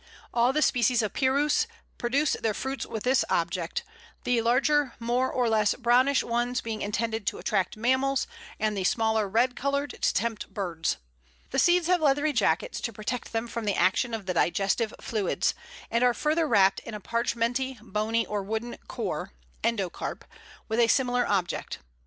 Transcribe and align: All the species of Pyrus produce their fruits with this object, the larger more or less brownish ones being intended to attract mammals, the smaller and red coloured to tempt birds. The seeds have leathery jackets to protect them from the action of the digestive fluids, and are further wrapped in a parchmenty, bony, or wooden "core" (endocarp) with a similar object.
All 0.33 0.51
the 0.51 0.63
species 0.63 1.03
of 1.03 1.13
Pyrus 1.13 1.67
produce 1.99 2.33
their 2.33 2.55
fruits 2.55 2.87
with 2.87 3.03
this 3.03 3.23
object, 3.29 3.83
the 4.23 4.41
larger 4.41 4.95
more 4.97 5.31
or 5.31 5.47
less 5.47 5.75
brownish 5.75 6.23
ones 6.23 6.59
being 6.59 6.81
intended 6.81 7.27
to 7.27 7.37
attract 7.37 7.77
mammals, 7.77 8.25
the 8.59 8.83
smaller 8.83 9.25
and 9.25 9.33
red 9.35 9.55
coloured 9.55 9.91
to 10.01 10.11
tempt 10.15 10.51
birds. 10.51 10.97
The 11.51 11.59
seeds 11.59 11.85
have 11.85 12.01
leathery 12.01 12.33
jackets 12.33 12.81
to 12.81 12.91
protect 12.91 13.31
them 13.31 13.47
from 13.47 13.65
the 13.65 13.75
action 13.75 14.15
of 14.15 14.25
the 14.25 14.33
digestive 14.33 14.91
fluids, 14.99 15.53
and 15.91 16.03
are 16.03 16.15
further 16.15 16.47
wrapped 16.47 16.79
in 16.79 16.95
a 16.95 16.99
parchmenty, 16.99 17.77
bony, 17.83 18.25
or 18.25 18.41
wooden 18.41 18.77
"core" 18.87 19.33
(endocarp) 19.63 20.23
with 20.67 20.79
a 20.79 20.87
similar 20.87 21.27
object. 21.27 21.77